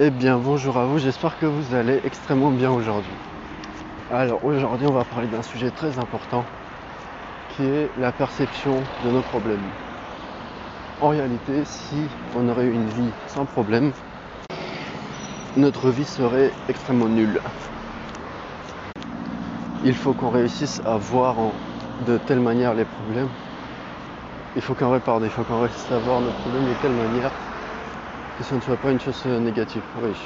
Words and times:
Eh 0.00 0.10
bien 0.10 0.38
bonjour 0.38 0.78
à 0.78 0.86
vous, 0.86 0.98
j'espère 0.98 1.36
que 1.40 1.46
vous 1.46 1.74
allez 1.74 1.98
extrêmement 2.04 2.52
bien 2.52 2.70
aujourd'hui. 2.70 3.10
Alors 4.12 4.44
aujourd'hui 4.44 4.86
on 4.86 4.92
va 4.92 5.02
parler 5.02 5.26
d'un 5.26 5.42
sujet 5.42 5.72
très 5.72 5.98
important 5.98 6.44
qui 7.56 7.64
est 7.64 7.90
la 7.98 8.12
perception 8.12 8.76
de 9.04 9.10
nos 9.10 9.22
problèmes. 9.22 9.58
En 11.00 11.08
réalité, 11.08 11.64
si 11.64 11.96
on 12.36 12.48
aurait 12.48 12.68
une 12.68 12.86
vie 12.86 13.10
sans 13.26 13.44
problème, 13.44 13.90
notre 15.56 15.90
vie 15.90 16.04
serait 16.04 16.52
extrêmement 16.68 17.08
nulle. 17.08 17.40
Il 19.84 19.94
faut 19.94 20.14
qu'on 20.14 20.30
réussisse 20.30 20.80
à 20.84 20.96
voir 20.96 21.34
de 22.06 22.18
telle 22.18 22.38
manière 22.38 22.72
les 22.72 22.84
problèmes. 22.84 23.30
Il 24.54 24.62
faut 24.62 24.76
qu'on 24.76 24.92
répare, 24.92 25.18
il 25.24 25.30
faut 25.30 25.42
qu'on 25.42 25.60
réussisse 25.60 25.90
à 25.90 25.98
voir 25.98 26.20
nos 26.20 26.30
problèmes 26.30 26.66
de 26.72 26.80
telle 26.82 26.92
manière 26.92 27.32
que 28.38 28.44
ce 28.44 28.54
ne 28.54 28.60
soit 28.60 28.76
pas 28.76 28.92
une 28.92 29.00
chose 29.00 29.26
négative. 29.26 29.82
Oui. 30.00 30.16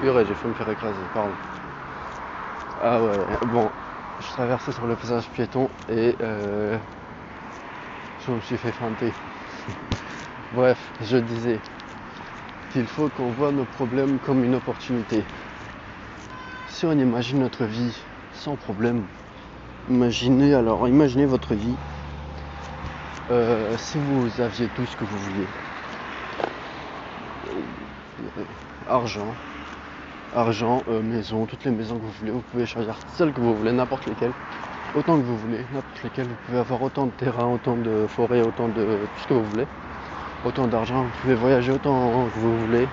Purée, 0.00 0.26
j'ai 0.26 0.34
fait 0.34 0.48
me 0.48 0.54
faire 0.54 0.68
écraser, 0.68 0.98
pardon. 1.14 1.36
Ah 2.80 3.00
ouais, 3.00 3.38
bon, 3.46 3.70
je 4.18 4.28
traversais 4.32 4.72
sur 4.72 4.86
le 4.88 4.96
passage 4.96 5.28
piéton 5.30 5.68
et 5.88 6.16
euh, 6.20 6.76
je 8.26 8.32
me 8.32 8.40
suis 8.40 8.56
fait 8.56 8.72
feinter. 8.72 9.12
Bref, 10.52 10.90
je 11.00 11.18
disais 11.18 11.60
qu'il 12.72 12.86
faut 12.86 13.08
qu'on 13.10 13.30
voit 13.30 13.52
nos 13.52 13.64
problèmes 13.64 14.18
comme 14.18 14.42
une 14.42 14.56
opportunité. 14.56 15.22
Si 16.66 16.84
on 16.84 16.92
imagine 16.98 17.38
notre 17.38 17.64
vie 17.64 17.96
sans 18.32 18.56
problème, 18.56 19.06
imaginez 19.88 20.52
alors, 20.52 20.88
imaginez 20.88 21.26
votre 21.26 21.54
vie 21.54 21.76
euh, 23.30 23.76
si 23.76 23.98
vous 23.98 24.40
aviez 24.40 24.68
tout 24.68 24.86
ce 24.86 24.96
que 24.96 25.04
vous 25.04 25.18
vouliez. 25.18 25.46
Argent, 28.88 29.34
argent, 30.34 30.82
euh, 30.88 31.02
maison, 31.02 31.46
toutes 31.46 31.64
les 31.64 31.70
maisons 31.70 31.96
que 31.96 32.02
vous 32.02 32.12
voulez. 32.20 32.30
Vous 32.30 32.42
pouvez 32.52 32.66
choisir 32.66 32.94
celles 33.16 33.32
que 33.32 33.40
vous 33.40 33.54
voulez, 33.54 33.72
n'importe 33.72 34.06
lesquelles, 34.06 34.32
autant 34.94 35.16
que 35.16 35.22
vous 35.22 35.36
voulez, 35.36 35.58
n'importe 35.72 36.02
lesquelles. 36.02 36.26
Vous 36.26 36.46
pouvez 36.46 36.58
avoir 36.58 36.82
autant 36.82 37.06
de 37.06 37.10
terrain, 37.12 37.46
autant 37.46 37.76
de 37.76 38.06
forêt, 38.08 38.40
autant 38.42 38.68
de 38.68 38.84
tout 38.84 39.22
ce 39.22 39.28
que 39.28 39.34
vous 39.34 39.44
voulez, 39.44 39.66
autant 40.44 40.66
d'argent. 40.66 41.02
Vous 41.02 41.20
pouvez 41.22 41.34
voyager 41.34 41.72
autant 41.72 42.26
que 42.34 42.38
vous 42.40 42.66
voulez. 42.66 42.88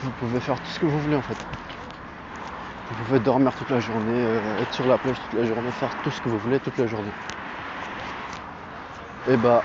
Vous 0.00 0.10
pouvez 0.20 0.40
faire 0.40 0.56
tout 0.56 0.70
ce 0.70 0.78
que 0.78 0.86
vous 0.86 0.98
voulez 1.00 1.16
en 1.16 1.22
fait. 1.22 1.36
Vous 2.90 3.04
pouvez 3.04 3.18
dormir 3.20 3.52
toute 3.54 3.68
la 3.70 3.80
journée, 3.80 4.00
euh, 4.14 4.62
être 4.62 4.72
sur 4.72 4.86
la 4.86 4.96
plage 4.96 5.16
toute 5.28 5.38
la 5.40 5.46
journée, 5.46 5.70
faire 5.72 5.90
tout 6.02 6.10
ce 6.10 6.20
que 6.22 6.28
vous 6.28 6.38
voulez 6.38 6.58
toute 6.58 6.78
la 6.78 6.86
journée. 6.86 7.10
Et 9.28 9.36
bah, 9.36 9.62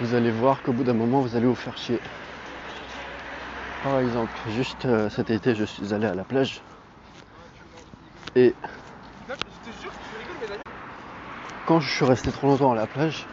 vous 0.00 0.14
allez 0.14 0.30
voir 0.30 0.60
qu'au 0.62 0.72
bout 0.72 0.84
d'un 0.84 0.92
moment, 0.92 1.20
vous 1.20 1.36
allez 1.36 1.46
vous 1.46 1.54
faire 1.54 1.76
chier. 1.78 1.98
Par 3.82 3.98
exemple, 3.98 4.30
juste 4.50 4.84
euh, 4.84 5.08
cet 5.08 5.30
été, 5.30 5.54
je 5.54 5.64
suis 5.64 5.94
allé 5.94 6.06
à 6.06 6.14
la 6.14 6.24
plage. 6.24 6.60
Et 8.36 8.54
quand 11.66 11.80
je 11.80 11.88
suis 11.88 12.04
resté 12.04 12.30
trop 12.30 12.48
longtemps 12.48 12.72
à 12.72 12.74
la 12.74 12.86
plage, 12.86 13.26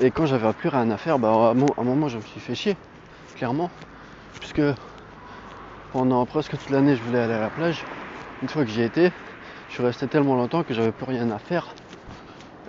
et 0.00 0.12
quand 0.12 0.26
j'avais 0.26 0.52
plus 0.52 0.68
rien 0.68 0.88
à 0.90 0.96
faire, 0.96 1.18
bah, 1.18 1.30
à 1.30 1.50
un 1.50 1.54
moment, 1.54 2.08
je 2.08 2.18
me 2.18 2.22
suis 2.22 2.40
fait 2.40 2.54
chier, 2.54 2.76
clairement. 3.34 3.68
Puisque 4.38 4.62
pendant 5.92 6.24
presque 6.24 6.52
toute 6.52 6.70
l'année, 6.70 6.94
je 6.94 7.02
voulais 7.02 7.18
aller 7.18 7.34
à 7.34 7.40
la 7.40 7.50
plage. 7.50 7.82
Une 8.42 8.48
fois 8.48 8.64
que 8.64 8.70
j'y 8.70 8.82
étais, 8.82 9.10
je 9.68 9.74
suis 9.74 9.82
resté 9.82 10.06
tellement 10.06 10.36
longtemps 10.36 10.62
que 10.62 10.72
j'avais 10.72 10.92
plus 10.92 11.06
rien 11.06 11.30
à 11.32 11.38
faire 11.38 11.66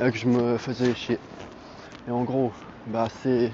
et 0.01 0.11
que 0.11 0.17
je 0.17 0.25
me 0.25 0.57
faisais 0.57 0.95
chier. 0.95 1.19
Et 2.07 2.11
en 2.11 2.23
gros, 2.23 2.51
bah 2.87 3.07
c'est 3.21 3.51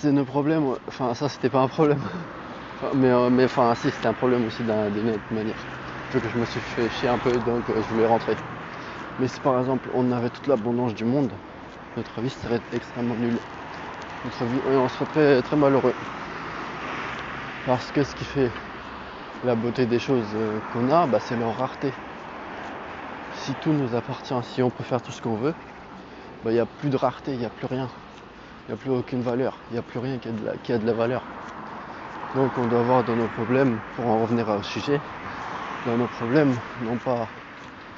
c'est 0.00 0.12
nos 0.12 0.24
problèmes. 0.24 0.76
Enfin, 0.88 1.14
ça, 1.14 1.28
c'était 1.28 1.50
pas 1.50 1.60
un 1.60 1.68
problème. 1.68 2.00
mais, 2.94 3.08
euh, 3.08 3.28
mais 3.28 3.44
enfin, 3.44 3.74
si, 3.74 3.90
c'était 3.90 4.06
un 4.06 4.14
problème 4.14 4.46
aussi 4.46 4.62
d'une 4.62 5.10
autre 5.10 5.30
manière. 5.30 5.66
que 6.10 6.18
je 6.26 6.38
me 6.38 6.44
suis 6.46 6.60
fait 6.60 6.88
chier 6.88 7.08
un 7.08 7.18
peu, 7.18 7.32
donc 7.40 7.68
euh, 7.68 7.74
je 7.82 7.88
voulais 7.92 8.06
rentrer. 8.06 8.36
Mais 9.18 9.28
si 9.28 9.40
par 9.40 9.58
exemple 9.58 9.90
on 9.92 10.10
avait 10.12 10.30
toute 10.30 10.46
l'abondance 10.46 10.94
du 10.94 11.04
monde, 11.04 11.30
notre 11.96 12.20
vie 12.22 12.30
serait 12.30 12.60
extrêmement 12.72 13.14
nulle. 13.14 13.38
Notre 14.24 14.44
vie, 14.44 14.60
on 14.78 14.88
serait 14.88 15.06
très, 15.06 15.42
très 15.42 15.56
malheureux. 15.56 15.94
Parce 17.66 17.90
que 17.92 18.02
ce 18.02 18.14
qui 18.14 18.24
fait 18.24 18.50
la 19.44 19.54
beauté 19.54 19.84
des 19.84 19.98
choses 19.98 20.30
euh, 20.34 20.58
qu'on 20.72 20.90
a, 20.90 21.06
bah, 21.06 21.18
c'est 21.20 21.36
leur 21.36 21.56
rareté. 21.58 21.92
Si 23.44 23.52
tout 23.62 23.72
nous 23.72 23.94
appartient, 23.94 24.34
si 24.54 24.62
on 24.62 24.70
peut 24.70 24.84
faire 24.84 25.02
tout 25.02 25.12
ce 25.12 25.20
qu'on 25.20 25.36
veut, 25.36 25.54
bah, 26.42 26.50
il 26.50 26.54
n'y 26.54 26.60
a 26.60 26.66
plus 26.66 26.88
de 26.88 26.96
rareté, 26.96 27.32
il 27.32 27.38
n'y 27.38 27.44
a 27.44 27.50
plus 27.50 27.66
rien 27.66 27.88
il 28.68 28.74
n'y 28.74 28.74
a 28.74 28.82
plus 28.82 28.90
aucune 28.90 29.22
valeur, 29.22 29.56
il 29.70 29.74
n'y 29.74 29.78
a 29.78 29.82
plus 29.82 29.98
rien 29.98 30.18
qui 30.18 30.28
a, 30.28 30.32
de 30.32 30.44
la, 30.44 30.56
qui 30.56 30.72
a 30.72 30.78
de 30.78 30.86
la 30.86 30.92
valeur. 30.92 31.22
Donc 32.34 32.50
on 32.58 32.66
doit 32.68 32.82
voir 32.82 33.02
dans 33.02 33.16
nos 33.16 33.26
problèmes, 33.26 33.78
pour 33.96 34.06
en 34.06 34.22
revenir 34.22 34.48
au 34.48 34.62
sujet, 34.62 35.00
dans 35.86 35.96
nos 35.96 36.06
problèmes, 36.06 36.54
non 36.84 36.96
pas, 36.96 37.26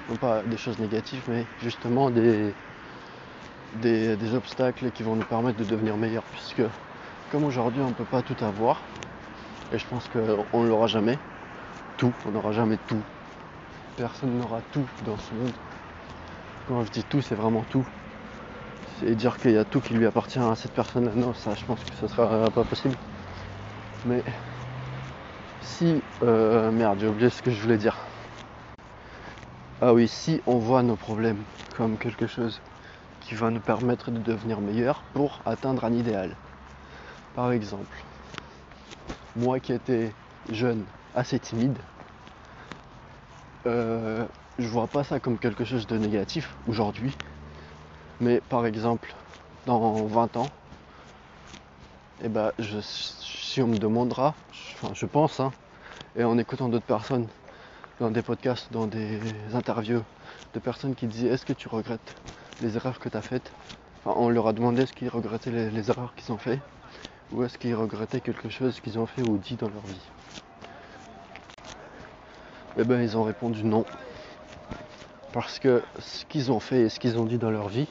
non 0.09 0.17
pas 0.17 0.43
des 0.43 0.57
choses 0.57 0.79
négatives, 0.79 1.23
mais 1.29 1.45
justement 1.63 2.11
des, 2.11 2.55
des, 3.83 4.35
obstacles 4.35 4.91
qui 4.93 5.03
vont 5.03 5.17
nous 5.17 5.25
permettre 5.25 5.59
de 5.59 5.65
devenir 5.65 5.97
meilleurs. 5.97 6.23
Puisque 6.33 6.63
comme 7.31 7.45
aujourd'hui 7.45 7.83
on 7.83 7.89
ne 7.89 7.95
peut 7.95 8.05
pas 8.05 8.23
tout 8.23 8.43
avoir, 8.43 8.81
et 9.73 9.79
je 9.79 9.87
pense 9.87 10.09
qu'on 10.09 10.63
ne 10.63 10.69
l'aura 10.69 10.87
jamais, 10.87 11.19
tout, 11.99 12.13
on 12.27 12.31
n'aura 12.31 12.53
jamais 12.53 12.79
tout. 12.89 13.03
Personne 13.97 14.39
n'aura 14.39 14.61
tout 14.73 14.87
dans 15.05 15.19
ce 15.19 15.35
monde. 15.35 15.53
Quand 16.69 16.85
je 16.85 16.91
dis 16.91 17.05
tout, 17.05 17.21
c'est 17.21 17.35
vraiment 17.35 17.65
tout 17.71 17.85
et 19.05 19.15
dire 19.15 19.39
qu'il 19.39 19.53
y 19.53 19.57
a 19.57 19.65
tout 19.65 19.81
qui 19.81 19.95
lui 19.95 20.07
appartient 20.07 20.39
à 20.39 20.55
cette 20.55 20.73
personne-là. 20.73 21.13
Non, 21.15 21.33
ça, 21.35 21.55
je 21.55 21.65
pense 21.65 21.85
que 21.85 21.95
ce 21.95 22.07
sera 22.07 22.51
pas 22.51 22.65
possible. 22.65 22.97
Mais 24.05 24.23
si, 25.61 26.03
euh, 26.23 26.71
merde, 26.71 27.01
j'ai 27.01 27.09
oublié 27.09 27.31
ce 27.31 27.43
que 27.43 27.51
je 27.51 27.61
voulais 27.61 27.79
dire. 27.79 27.97
Ah 29.81 29.93
oui, 29.95 30.09
si 30.09 30.41
on 30.47 30.59
voit 30.59 30.83
nos 30.83 30.97
problèmes 30.97 31.45
comme 31.77 31.99
quelque 31.99 32.27
chose 32.27 32.61
qui 33.21 33.35
va 33.35 33.51
nous 33.51 33.61
permettre 33.61 34.11
de 34.11 34.19
devenir 34.19 34.61
meilleur 34.61 35.03
pour 35.13 35.43
atteindre 35.45 35.85
un 35.85 35.93
idéal. 35.93 36.37
Par 37.35 37.53
exemple, 37.53 37.97
moi 39.35 39.61
qui 39.61 39.73
étais 39.73 40.15
jeune, 40.49 40.87
assez 41.15 41.39
timide, 41.39 41.79
euh, 43.67 44.27
je 44.59 44.67
vois 44.69 44.89
pas 44.89 45.05
ça 45.05 45.21
comme 45.21 45.39
quelque 45.39 45.65
chose 45.65 45.87
de 45.87 45.97
négatif 45.99 46.57
aujourd'hui. 46.67 47.17
Mais 48.23 48.41
par 48.41 48.67
exemple, 48.67 49.13
dans 49.67 50.05
20 50.05 50.37
ans, 50.37 50.49
eh 52.23 52.29
ben, 52.29 52.53
je, 52.61 52.79
si 52.81 53.61
on 53.61 53.67
me 53.67 53.79
demandera, 53.79 54.37
enfin, 54.75 54.95
je 54.95 55.07
pense, 55.07 55.41
hein, 55.41 55.53
et 56.15 56.23
en 56.23 56.39
écoutant 56.39 56.69
d'autres 56.69 56.87
personnes 56.87 57.27
dans 57.99 58.13
des 58.13 58.23
podcasts, 58.23 58.73
dans 58.73 58.87
des 58.87 59.19
interviews 59.55 60.05
de 60.55 60.61
personnes 60.61 60.95
qui 60.95 61.09
disaient 61.09 61.31
est-ce 61.31 61.45
que 61.45 61.53
tu 61.53 61.67
regrettes 61.67 62.15
les 62.61 62.77
erreurs 62.77 63.01
que 63.01 63.09
tu 63.09 63.17
as 63.17 63.23
faites 63.23 63.51
On 64.07 64.29
leur 64.29 64.47
a 64.47 64.53
demandé 64.53 64.83
est-ce 64.83 64.93
qu'ils 64.93 65.09
regrettaient 65.09 65.51
les, 65.51 65.91
erreurs 65.91 66.15
qu'ils 66.15 66.33
ont 66.33 66.39
faites 66.39 66.61
ou 67.33 67.43
est-ce 67.43 67.59
qu'ils 67.59 67.75
regrettaient 67.75 68.21
quelque 68.21 68.49
chose 68.49 68.79
qu'ils 68.79 69.01
ont 69.01 69.07
fait 69.07 69.23
ou 69.23 69.37
dit 69.37 69.57
dans 69.57 69.69
leur 69.69 69.85
vie? 69.89 70.09
Eh 72.79 72.85
ben 72.85 73.03
ils 73.03 73.17
ont 73.17 73.25
répondu 73.25 73.65
non. 73.65 73.85
Parce 75.33 75.59
que 75.59 75.83
ce 75.99 76.25
qu'ils 76.27 76.53
ont 76.53 76.61
fait 76.61 76.83
et 76.83 76.89
ce 76.89 77.01
qu'ils 77.01 77.19
ont 77.19 77.25
dit 77.25 77.39
dans 77.39 77.51
leur 77.51 77.69
vie, 77.69 77.89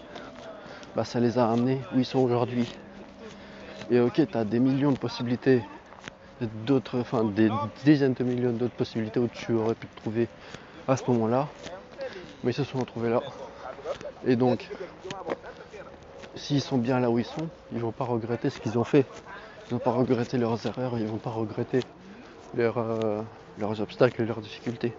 bah, 0.95 1.03
ça 1.03 1.19
les 1.19 1.37
a 1.37 1.49
amenés 1.49 1.79
où 1.95 1.99
ils 1.99 2.05
sont 2.05 2.19
aujourd'hui. 2.19 2.73
Et 3.89 3.99
ok, 3.99 4.21
tu 4.29 4.37
as 4.37 4.45
des 4.45 4.59
millions 4.59 4.91
de 4.91 4.97
possibilités, 4.97 5.63
d'autres, 6.65 6.99
enfin 6.99 7.23
des 7.23 7.49
dizaines 7.83 8.13
de 8.13 8.23
millions 8.23 8.51
d'autres 8.51 8.75
possibilités 8.75 9.19
où 9.19 9.27
tu 9.27 9.53
aurais 9.53 9.75
pu 9.75 9.87
te 9.87 10.01
trouver 10.01 10.27
à 10.87 10.95
ce 10.97 11.03
moment-là. 11.11 11.47
Mais 12.43 12.51
ils 12.51 12.55
se 12.55 12.63
sont 12.63 12.79
retrouvés 12.79 13.09
là. 13.09 13.21
Et 14.25 14.35
donc, 14.35 14.69
s'ils 16.35 16.61
sont 16.61 16.77
bien 16.77 16.99
là 16.99 17.09
où 17.09 17.17
ils 17.19 17.25
sont, 17.25 17.49
ils 17.71 17.79
vont 17.79 17.91
pas 17.91 18.05
regretter 18.05 18.49
ce 18.49 18.59
qu'ils 18.59 18.77
ont 18.77 18.83
fait. 18.83 19.05
Ils 19.69 19.73
vont 19.73 19.79
pas 19.79 19.91
regretter 19.91 20.37
leurs 20.37 20.65
erreurs, 20.65 20.97
ils 20.97 21.07
vont 21.07 21.17
pas 21.17 21.29
regretter 21.29 21.83
leurs, 22.55 22.77
euh, 22.77 23.21
leurs 23.57 23.81
obstacles 23.81 24.21
et 24.21 24.25
leurs 24.25 24.41
difficultés. 24.41 24.93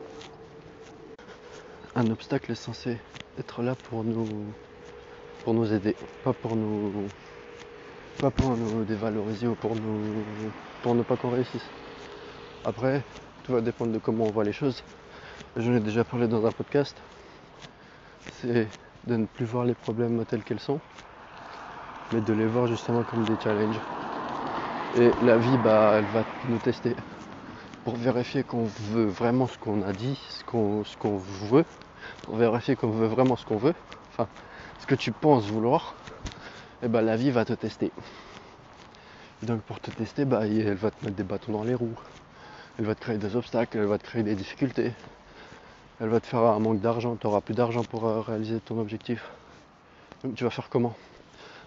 Un 1.94 2.10
obstacle 2.10 2.50
est 2.50 2.54
censé 2.54 2.96
être 3.38 3.62
là 3.62 3.74
pour 3.74 4.02
nous 4.02 4.26
pour 5.44 5.52
nous 5.52 5.70
aider, 5.74 5.94
pas 6.24 6.32
pour 6.32 6.56
nous 6.56 6.90
pas 8.18 8.30
pour 8.30 8.56
nous 8.56 8.82
dévaloriser 8.84 9.46
ou 9.46 9.54
pour 9.54 9.76
nous 9.76 10.24
pour 10.82 10.94
ne 10.94 11.02
pas 11.02 11.16
qu'on 11.16 11.30
réussisse. 11.30 11.68
Après, 12.64 13.02
tout 13.44 13.52
va 13.52 13.60
dépendre 13.60 13.92
de 13.92 13.98
comment 13.98 14.24
on 14.24 14.30
voit 14.30 14.44
les 14.44 14.52
choses. 14.52 14.82
Je 15.56 15.70
l'ai 15.70 15.80
déjà 15.80 16.02
parlé 16.02 16.28
dans 16.28 16.46
un 16.46 16.52
podcast. 16.52 16.96
C'est 18.40 18.66
de 19.06 19.16
ne 19.16 19.26
plus 19.26 19.44
voir 19.44 19.64
les 19.66 19.74
problèmes 19.74 20.24
tels 20.24 20.42
qu'elles 20.44 20.60
sont, 20.60 20.80
mais 22.12 22.22
de 22.22 22.32
les 22.32 22.46
voir 22.46 22.68
justement 22.68 23.02
comme 23.02 23.24
des 23.24 23.34
challenges. 23.42 23.80
Et 24.98 25.10
la 25.24 25.36
vie, 25.36 25.58
bah, 25.64 25.94
elle 25.96 26.04
va 26.06 26.24
nous 26.48 26.58
tester 26.58 26.94
pour 27.84 27.96
vérifier 27.96 28.44
qu'on 28.44 28.64
veut 28.64 29.06
vraiment 29.06 29.48
ce 29.48 29.58
qu'on 29.58 29.82
a 29.82 29.92
dit, 29.92 30.18
ce 30.28 30.44
qu'on 30.44 31.16
veut, 31.16 31.64
pour 32.22 32.36
vérifier 32.36 32.76
qu'on 32.76 32.90
veut 32.90 33.06
vraiment 33.06 33.36
ce 33.36 33.44
qu'on 33.44 33.56
veut. 33.56 33.74
Enfin, 34.12 34.28
ce 34.78 34.86
que 34.86 34.94
tu 34.94 35.10
penses 35.10 35.46
vouloir, 35.46 35.94
et 36.82 36.86
eh 36.86 36.88
ben 36.88 37.02
la 37.02 37.16
vie 37.16 37.30
va 37.30 37.44
te 37.44 37.52
tester. 37.52 37.90
donc 39.42 39.60
pour 39.62 39.80
te 39.80 39.90
tester, 39.90 40.24
bah, 40.24 40.46
elle 40.46 40.74
va 40.74 40.90
te 40.90 41.04
mettre 41.04 41.16
des 41.16 41.22
bâtons 41.22 41.52
dans 41.52 41.64
les 41.64 41.74
roues. 41.74 41.98
Elle 42.78 42.86
va 42.86 42.94
te 42.94 43.00
créer 43.00 43.18
des 43.18 43.36
obstacles, 43.36 43.78
elle 43.78 43.86
va 43.86 43.98
te 43.98 44.04
créer 44.04 44.22
des 44.22 44.34
difficultés. 44.34 44.92
Elle 46.00 46.08
va 46.08 46.20
te 46.20 46.26
faire 46.26 46.40
un 46.40 46.58
manque 46.58 46.80
d'argent, 46.80 47.16
tu 47.16 47.26
n'auras 47.26 47.40
plus 47.40 47.54
d'argent 47.54 47.84
pour 47.84 48.06
euh, 48.06 48.20
réaliser 48.20 48.60
ton 48.60 48.78
objectif. 48.78 49.30
Donc 50.24 50.34
tu 50.34 50.44
vas 50.44 50.50
faire 50.50 50.68
comment? 50.68 50.94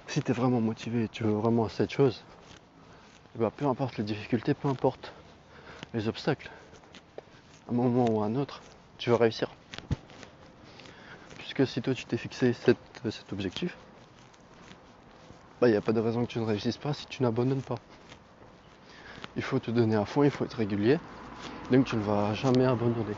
Si 0.08 0.22
tu 0.22 0.32
es 0.32 0.34
vraiment 0.34 0.62
motivé, 0.62 1.08
tu 1.10 1.24
veux 1.24 1.32
vraiment 1.32 1.68
cette 1.70 1.92
chose, 1.92 2.24
bah, 3.36 3.52
peu 3.56 3.66
importe 3.66 3.98
les 3.98 4.04
difficultés, 4.04 4.54
peu 4.54 4.68
importe 4.68 5.14
les 5.96 6.10
obstacles, 6.10 6.52
à 7.68 7.72
un 7.72 7.74
moment 7.74 8.10
ou 8.10 8.22
à 8.22 8.26
un 8.26 8.36
autre, 8.36 8.62
tu 8.98 9.10
vas 9.10 9.18
réussir. 9.18 9.50
Puisque 11.38 11.66
si 11.66 11.82
toi 11.82 11.94
tu 11.94 12.04
t'es 12.04 12.18
fixé 12.18 12.52
cet 12.54 12.78
objectif, 13.32 13.78
il 15.56 15.62
bah, 15.62 15.70
n'y 15.70 15.76
a 15.76 15.82
pas 15.82 15.94
de 15.94 16.02
raison 16.02 16.26
que 16.26 16.32
tu 16.32 16.40
ne 16.40 16.44
réussisses 16.44 16.78
pas 16.78 16.94
si 16.94 17.08
tu 17.08 17.24
n'abandonnes 17.24 17.62
pas. 17.62 17.80
Il 19.38 19.42
faut 19.42 19.58
te 19.60 19.72
donner 19.72 19.96
à 19.96 20.04
fond, 20.04 20.24
il 20.24 20.32
faut 20.32 20.44
être 20.44 20.58
régulier, 20.58 21.00
donc 21.72 21.86
tu 21.86 21.96
ne 21.96 22.02
vas 22.02 22.34
jamais 22.34 22.66
abandonner. 22.66 23.16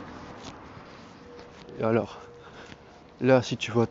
Et 1.80 1.82
alors, 1.82 2.18
là, 3.20 3.42
si 3.42 3.56
tu 3.56 3.72
vois 3.72 3.88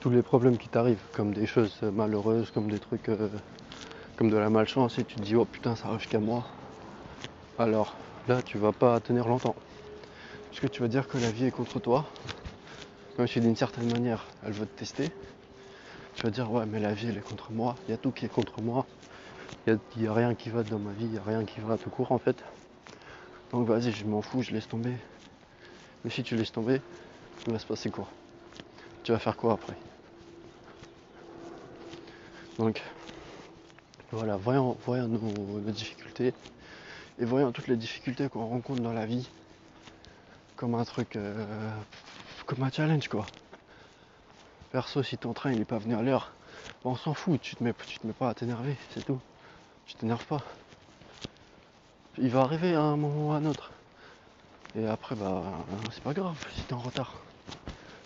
tous 0.00 0.10
les 0.10 0.22
problèmes 0.22 0.58
qui 0.58 0.68
t'arrivent, 0.68 1.02
comme 1.14 1.32
des 1.32 1.46
choses 1.46 1.80
malheureuses, 1.82 2.50
comme 2.50 2.70
des 2.70 2.78
trucs, 2.78 3.08
euh, 3.08 3.28
comme 4.18 4.28
de 4.28 4.36
la 4.36 4.50
malchance, 4.50 4.98
et 4.98 5.04
tu 5.04 5.16
te 5.16 5.22
dis, 5.22 5.36
oh 5.36 5.46
putain, 5.46 5.74
ça 5.74 5.88
arrive 5.88 6.06
qu'à 6.06 6.20
moi, 6.20 6.44
alors 7.58 7.94
là, 8.28 8.42
tu 8.42 8.58
vas 8.58 8.72
pas 8.72 8.98
tenir 9.00 9.28
longtemps. 9.28 9.56
Parce 10.48 10.60
que 10.60 10.66
tu 10.66 10.82
vas 10.82 10.88
dire 10.88 11.08
que 11.08 11.18
la 11.18 11.30
vie 11.30 11.46
est 11.46 11.50
contre 11.50 11.78
toi, 11.78 12.06
même 13.18 13.26
si 13.26 13.40
d'une 13.40 13.56
certaine 13.56 13.88
manière, 13.88 14.24
elle 14.44 14.52
veut 14.52 14.66
te 14.66 14.78
tester, 14.78 15.10
tu 16.16 16.22
vas 16.22 16.30
dire 16.30 16.50
ouais 16.50 16.64
mais 16.66 16.80
la 16.80 16.94
vie 16.94 17.08
elle 17.08 17.18
est 17.18 17.28
contre 17.28 17.52
moi, 17.52 17.76
il 17.86 17.90
y 17.90 17.94
a 17.94 17.98
tout 17.98 18.10
qui 18.10 18.24
est 18.24 18.32
contre 18.32 18.60
moi, 18.60 18.86
il 19.66 19.78
n'y 19.96 20.06
a, 20.06 20.12
rien 20.12 20.34
qui 20.34 20.48
va 20.48 20.62
dans 20.62 20.78
ma 20.78 20.92
vie, 20.92 21.04
il 21.04 21.10
n'y 21.10 21.18
a 21.18 21.22
rien 21.22 21.44
qui 21.44 21.60
va 21.60 21.76
tout 21.76 21.90
court 21.90 22.12
en 22.12 22.18
fait. 22.18 22.36
Donc 23.52 23.66
vas-y 23.66 23.92
je 23.92 24.04
m'en 24.04 24.22
fous, 24.22 24.42
je 24.42 24.52
laisse 24.52 24.68
tomber. 24.68 24.94
Mais 26.04 26.10
si 26.10 26.22
tu 26.22 26.36
laisses 26.36 26.52
tomber, 26.52 26.80
il 27.46 27.52
va 27.52 27.58
se 27.58 27.66
passer 27.66 27.90
quoi? 27.90 28.08
Tu 29.02 29.12
vas 29.12 29.18
faire 29.18 29.36
quoi 29.36 29.54
après? 29.54 29.74
Donc 32.58 32.82
voilà, 34.12 34.36
voyons, 34.36 34.76
voyons 34.86 35.08
nos, 35.08 35.60
difficultés 35.70 36.32
et 37.18 37.24
voyons 37.24 37.52
toutes 37.52 37.68
les 37.68 37.76
difficultés 37.76 38.28
qu'on 38.28 38.46
rencontre 38.46 38.82
dans 38.82 38.92
la 38.92 39.06
vie 39.06 39.28
comme 40.56 40.74
un 40.74 40.84
truc, 40.84 41.16
euh, 41.16 41.70
comme 42.46 42.62
un 42.62 42.70
challenge 42.70 43.08
quoi. 43.08 43.26
Perso, 44.72 45.02
si 45.02 45.16
ton 45.16 45.32
train 45.32 45.52
il 45.52 45.60
est 45.60 45.66
pas 45.66 45.78
venu 45.78 45.94
à 45.94 46.02
l'heure, 46.02 46.32
on 46.84 46.96
s'en 46.96 47.14
fout, 47.14 47.40
tu 47.40 47.56
te, 47.56 47.64
mets, 47.64 47.74
tu 47.86 47.98
te 47.98 48.06
mets 48.06 48.12
pas 48.12 48.30
à 48.30 48.34
t'énerver, 48.34 48.76
c'est 48.90 49.04
tout. 49.04 49.18
Tu 49.86 49.94
t'énerves 49.94 50.24
pas. 50.26 50.42
Il 52.18 52.30
va 52.30 52.40
arriver 52.40 52.74
à 52.74 52.82
un 52.82 52.96
moment 52.96 53.28
ou 53.28 53.32
à 53.32 53.36
un 53.36 53.46
autre. 53.46 53.70
Et 54.76 54.86
après, 54.86 55.14
bah, 55.14 55.42
c'est 55.92 56.02
pas 56.02 56.12
grave 56.12 56.36
si 56.54 56.62
t'es 56.62 56.74
en 56.74 56.78
retard. 56.78 57.14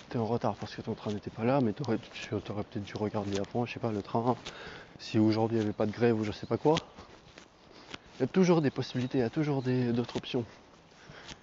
T'es 0.09 0.19
en 0.19 0.27
retard 0.27 0.55
parce 0.55 0.75
que 0.75 0.83
ton 0.83 0.95
train 0.95 1.11
n'était 1.13 1.31
pas 1.31 1.45
là, 1.45 1.61
mais 1.61 1.73
t'aurais, 1.73 1.99
aurais 2.33 2.65
peut-être 2.65 2.85
dû 2.85 2.95
regarder 2.97 3.39
avant, 3.39 3.65
je 3.65 3.75
sais 3.75 3.81
pas, 3.81 3.93
le 3.93 4.03
train. 4.03 4.37
Si 4.99 5.19
aujourd'hui 5.19 5.59
il 5.59 5.61
n'y 5.61 5.67
avait 5.67 5.77
pas 5.77 5.87
de 5.87 5.93
grève 5.93 6.19
ou 6.19 6.25
je 6.25 6.33
sais 6.33 6.47
pas 6.47 6.57
quoi. 6.57 6.77
Il 8.21 8.25
y 8.25 8.27
a 8.27 8.29
toujours 8.29 8.61
des 8.61 8.69
possibilités, 8.69 9.17
il 9.17 9.21
y 9.23 9.25
a 9.25 9.31
toujours 9.31 9.63
d'autres 9.63 10.19
options. 10.19 10.45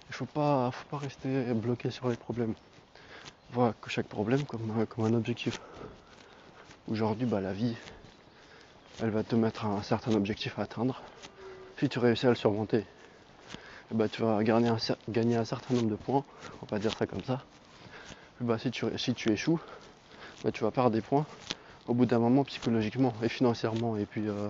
Il 0.08 0.14
faut 0.14 0.26
pas, 0.26 0.70
faut 0.70 0.86
pas 0.88 0.98
rester 0.98 1.52
bloqué 1.52 1.90
sur 1.90 2.08
les 2.08 2.14
problèmes 2.14 2.54
que 3.52 3.90
chaque 3.90 4.06
problème 4.06 4.44
comme, 4.46 4.86
un 5.04 5.14
objectif. 5.14 5.58
Aujourd'hui, 6.86 7.26
bah, 7.26 7.40
la 7.40 7.52
vie, 7.52 7.76
elle 9.00 9.10
va 9.10 9.24
te 9.24 9.34
mettre 9.34 9.66
un 9.66 9.82
certain 9.82 10.14
objectif 10.14 10.56
à 10.60 10.62
atteindre. 10.62 11.02
Si 11.78 11.88
tu 11.88 11.98
réussis 11.98 12.26
à 12.26 12.28
le 12.28 12.36
surmonter, 12.36 12.84
bah, 13.90 14.08
tu 14.08 14.22
vas 14.22 14.40
gagner 14.44 14.68
un, 14.68 15.44
certain 15.44 15.74
nombre 15.74 15.90
de 15.90 15.96
points, 15.96 16.24
on 16.62 16.66
va 16.66 16.78
dire 16.78 16.94
ça 16.96 17.08
comme 17.08 17.24
ça. 17.24 17.42
bah, 18.40 18.56
si, 18.56 18.70
tu, 18.70 18.86
tu 19.16 19.32
échoues, 19.32 19.60
bah, 20.44 20.52
tu 20.52 20.62
vas 20.62 20.70
perdre 20.70 20.90
des 20.90 21.02
points. 21.02 21.26
Au 21.88 21.94
bout 21.94 22.06
d'un 22.06 22.20
moment, 22.20 22.44
psychologiquement 22.44 23.14
et 23.20 23.28
financièrement, 23.28 23.96
et 23.96 24.06
puis, 24.06 24.28
euh, 24.28 24.48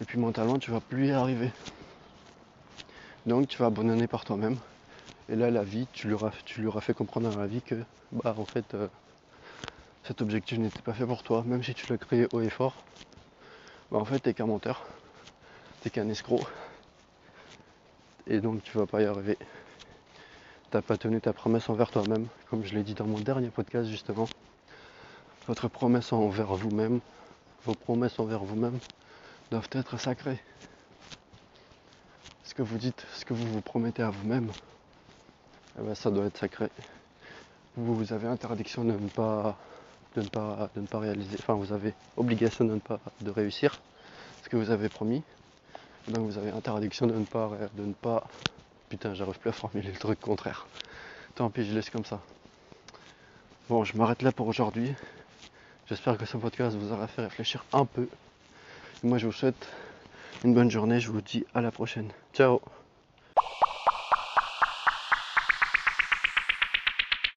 et 0.00 0.04
puis 0.04 0.18
mentalement, 0.18 0.58
tu 0.58 0.70
vas 0.70 0.80
plus 0.80 1.08
y 1.08 1.10
arriver. 1.12 1.50
Donc 3.26 3.48
tu 3.48 3.58
vas 3.58 3.66
abandonner 3.66 4.06
par 4.06 4.24
toi-même. 4.24 4.56
Et 5.28 5.36
là, 5.36 5.50
la 5.50 5.62
vie, 5.62 5.86
tu 5.92 6.08
lui 6.08 6.14
auras, 6.14 6.80
fait 6.80 6.94
comprendre 6.94 7.32
à 7.36 7.40
la 7.40 7.46
vie 7.46 7.62
que, 7.62 7.76
bah, 8.10 8.34
en 8.36 8.44
fait, 8.44 8.74
euh, 8.74 8.88
cet 10.04 10.20
objectif 10.20 10.58
n'était 10.58 10.82
pas 10.82 10.92
fait 10.92 11.06
pour 11.06 11.22
toi, 11.22 11.44
même 11.46 11.62
si 11.62 11.74
tu 11.74 11.90
l'as 11.90 11.98
créé 11.98 12.26
haut 12.32 12.40
et 12.40 12.50
fort. 12.50 12.74
Bah, 13.90 13.98
en 13.98 14.04
fait, 14.04 14.18
t'es 14.18 14.34
qu'un 14.34 14.46
menteur, 14.46 14.84
t'es 15.82 15.90
qu'un 15.90 16.08
escroc, 16.08 16.40
et 18.26 18.40
donc 18.40 18.62
tu 18.62 18.76
vas 18.76 18.86
pas 18.86 19.02
y 19.02 19.04
arriver. 19.04 19.38
T'as 20.70 20.82
pas 20.82 20.96
tenu 20.96 21.20
ta 21.20 21.32
promesse 21.32 21.68
envers 21.68 21.90
toi-même, 21.90 22.26
comme 22.48 22.64
je 22.64 22.74
l'ai 22.74 22.82
dit 22.82 22.94
dans 22.94 23.06
mon 23.06 23.18
dernier 23.18 23.48
podcast 23.48 23.88
justement. 23.88 24.28
Votre 25.46 25.68
promesse 25.68 26.12
envers 26.12 26.54
vous-même, 26.54 27.00
vos 27.64 27.74
promesses 27.74 28.18
envers 28.18 28.42
vous-même 28.44 28.78
doivent 29.52 29.68
être 29.72 29.98
sacrées. 29.98 30.40
Ce 32.44 32.54
que 32.54 32.62
vous 32.62 32.78
dites, 32.78 33.06
ce 33.14 33.26
que 33.26 33.34
vous 33.34 33.46
vous 33.46 33.60
promettez 33.60 34.02
à 34.02 34.08
vous-même, 34.08 34.50
eh 35.78 35.82
ben, 35.82 35.94
ça 35.94 36.10
doit 36.10 36.24
être 36.24 36.38
sacré. 36.38 36.70
Vous, 37.76 38.14
avez 38.14 38.28
interdiction 38.28 38.82
de 38.82 38.92
ne 38.92 39.08
pas 39.08 39.58
réaliser, 40.94 41.36
enfin 41.38 41.52
vous 41.52 41.72
avez 41.74 41.92
obligation 42.16 42.64
de 42.64 42.74
ne 42.74 42.78
pas 42.78 42.98
réussir 43.26 43.78
ce 44.42 44.48
que 44.48 44.56
vous 44.56 44.70
avez 44.70 44.88
promis. 44.88 45.22
Donc 46.08 46.24
vous 46.26 46.38
avez 46.38 46.50
interdiction 46.50 47.06
de 47.06 47.14
ne 47.14 47.24
pas 47.24 47.50
de 47.74 47.84
ne 47.84 47.92
pas 47.92 48.26
putain 48.88 49.14
j'arrive 49.14 49.38
plus 49.38 49.50
à 49.50 49.52
formuler 49.52 49.90
le 49.90 49.98
truc 49.98 50.18
contraire. 50.18 50.66
Tant 51.34 51.50
pis 51.50 51.64
je 51.64 51.74
laisse 51.74 51.90
comme 51.90 52.04
ça. 52.06 52.20
Bon 53.68 53.84
je 53.84 53.96
m'arrête 53.98 54.22
là 54.22 54.32
pour 54.32 54.48
aujourd'hui. 54.48 54.94
J'espère 55.88 56.16
que 56.16 56.24
ce 56.24 56.38
podcast 56.38 56.74
vous 56.76 56.92
aura 56.92 57.06
fait 57.06 57.22
réfléchir 57.22 57.64
un 57.72 57.84
peu. 57.84 58.08
Moi 59.02 59.18
je 59.18 59.26
vous 59.26 59.32
souhaite 59.32 59.68
une 60.44 60.54
bonne 60.54 60.70
journée, 60.70 61.00
je 61.00 61.10
vous 61.10 61.20
dis 61.20 61.44
à 61.54 61.60
la 61.60 61.70
prochaine. 61.70 62.08
Ciao 62.34 62.60